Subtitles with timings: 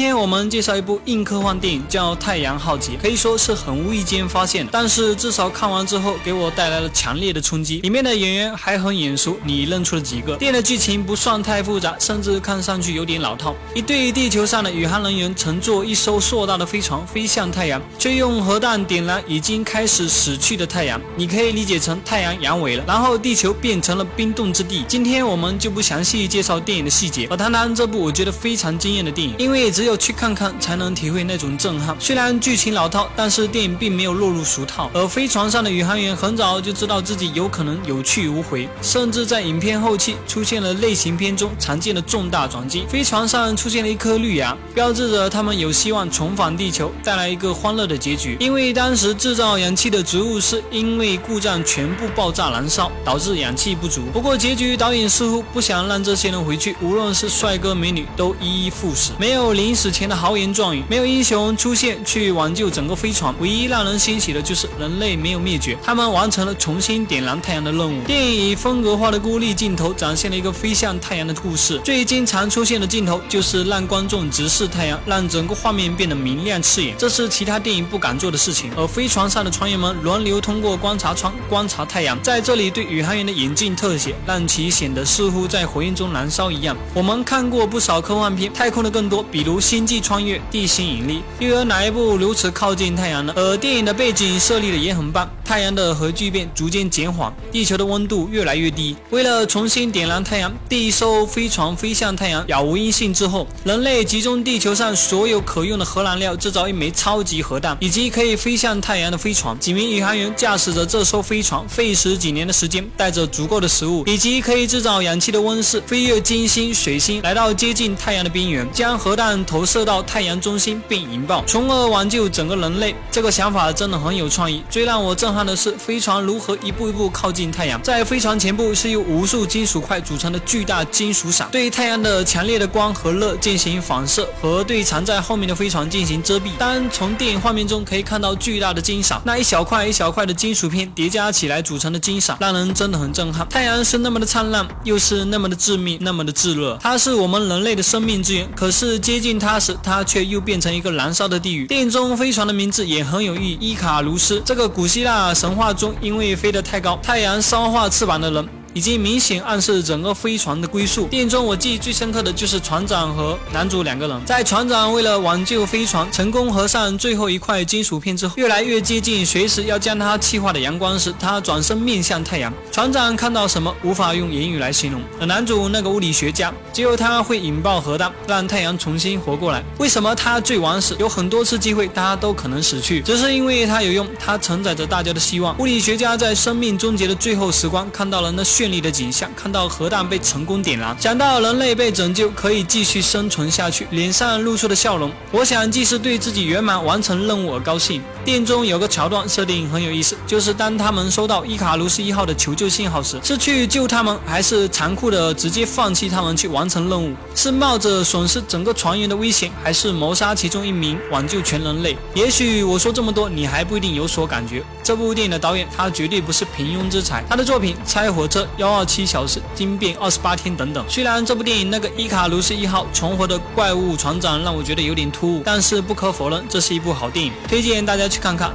[0.00, 7.80] 今天我们介绍一部硬科幻电影，叫《太阳浩劫》，可以说是很无意间发现，但是至少看完之后给我带来了强烈的冲击。
[7.80, 10.38] 里面的演员还很眼熟，你认出了几个？
[10.38, 13.54] 电影的剧情不算太复杂，甚至看上去有点老套。
[13.74, 20.98] 一对地球上的宇航人员乘坐一艘硕大的飞船飞向太阳，却用核弹点燃已经开始死去的太阳。
[21.14, 24.82] 你可以理解成太阳阳痿了，然后地球变成了冰冻之地。
[24.88, 29.89] 今天我们就不详细介绍电影的细节，而谈谈这部我觉得非常惊艳的电影，因为只有。
[29.90, 31.96] 要去看看才能体会那种震撼。
[31.98, 34.88] 虽然剧情老套，但是电影并没有落入俗套。
[34.94, 42.84] 而飞船上的宇航员很早就知道自己有可能有去无回，甚至在影片后期出现了类型片中常见的重大转机。
[42.88, 48.36] 飞船上出现了一颗绿芽，标志着他们有希望重返地球，带来一个欢乐的结局。
[48.38, 54.02] 因为当时制造氧气的植物是因为故障全部爆炸燃烧，导致氧气不足。
[54.12, 59.79] 不过结局导演似乎不想让这些人回去，无论是帅哥美女都一一赴死，没有临。
[59.80, 63.34] 死前的豪言壮语，没有英雄出现去挽救整个飞船。
[63.40, 68.04] 唯一让人欣喜的就是人类没有灭绝，他们完成了重新点燃太阳的任务。
[68.04, 71.80] 电影以风格化的孤立镜头展现了一个飞向太阳的故事。
[71.82, 76.94] 最经常出现的镜头就是让观众直视太阳，让整个画面变得明亮刺眼。
[76.98, 78.70] 这是其他电影不敢做的事情。
[78.76, 86.76] 而飞船上的船员们轮流通过观察窗观察太阳，在这里对宇航员的眼镜特写，让其显得似乎在火焰中燃烧一样。
[86.92, 89.58] 我们看过不少科幻片，太空的更多，比如。
[89.70, 93.32] 星际穿越、地心引力，又有哪一部如此靠近太阳呢？
[93.36, 98.96] 而电影的背景设立的也很棒，太阳的核聚变逐渐减缓，地球的温度越来越低。
[99.10, 109.56] 为了重新点燃太阳，第一艘飞船飞向太阳，杳无音信之后，人类集中地球上所有可用的核燃料，制造一枚超级核弹，以及可以飞向太阳的飞船。
[109.60, 119.59] 几名宇航员驾驶着这艘飞船，费时几年的时间，带着足够的食物以及可以制造氧气的温室，飞越金星、水星，来到接近太阳的边缘，将核弹投。
[119.60, 122.96] 投射到太阳中心并引爆，从而挽救整个人类。
[123.10, 124.62] 这个想法真的很有创意。
[124.70, 127.78] 最让我震撼的是，飞船如何一步一步靠近太阳。
[127.82, 136.56] 在飞船前部是由无数金属块组成的巨大金属伞，对太阳的强烈的光和热进行反射，和对藏在后面的飞船进行遮蔽。
[136.58, 143.46] 当从电影画面中可以看到巨大的金伞，那一小块一小块的金属片叠加起来组成的金伞，让人真的很震撼。
[143.50, 146.78] 太阳是那么的灿烂，又是那么的致命，那么的炙热。
[146.80, 149.49] 它是我们人类的生命之源，可是接近它。
[149.52, 151.66] 那时，它却又变成一个燃烧的地狱。
[151.66, 154.40] 电影中飞船的名字也很有意义，伊卡卢斯。
[154.44, 158.48] 这个古希腊神话中，因为飞得太高，太阳烧化翅膀的人。
[158.72, 161.06] 已经明显暗示整个飞船的归宿。
[161.08, 164.24] 电影中我记忆最深刻的就是船长和男主两个人。
[164.24, 172.52] 在船长为了挽救飞船，成功合上最后一块金属片之后，越来越接近随时要将它气化的阳光时，他转身面向太阳。
[172.70, 175.00] 船长看到什么无法用言语来形容。
[175.18, 179.64] 而男主那个物理学家，只有他会引爆核弹，让太阳重新活过来。
[179.78, 180.94] 为什么他最晚死？
[181.00, 185.58] 有很多次机会，他都可能死去，只是因为他有用，他承载着大家的希望。
[185.58, 188.44] 物理学家在生命终结的最后时光，看到了那。
[188.60, 198.02] 绚丽的景象，看到核弹被成功点燃，想到人类被拯救，可以继续生存下去，脸上露出的笑容，我想既是对自己圆满完成任务而高兴。
[198.22, 207.14] 电影中有个桥段设定很有意思，就是当他们收到伊卡卢斯一号的求救信号时，是去救他们，还是残酷的直接放弃他们去完成任务？
[207.34, 211.96] 是冒着损失整个船员的危险，还是谋杀其中一名挽救全人类？
[212.12, 214.62] 也许我说这么多，你还不一定有所感觉。
[214.82, 218.42] 这部电影的导演他绝对不是平庸之才，他的作品《拆火车》。
[218.56, 220.84] 幺二七小时惊变二十八天等等。
[220.88, 228.52] 虽然这部电影那个伊卡卢斯一号重活的怪物船长让我觉得有点突兀，但是不可否认，这是一部好电影，推荐大家去看看。